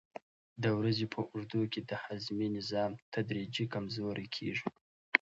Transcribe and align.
د 0.61 0.63
ورځې 0.79 1.05
په 1.13 1.19
اوږدو 1.29 1.61
کې 1.71 1.81
د 1.89 1.91
هاضمې 2.03 2.47
نظام 2.57 2.91
تدریجي 3.13 3.65
کمزوری 3.73 4.27
کېږي. 4.35 4.67